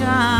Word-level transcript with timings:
deixar. 0.00 0.39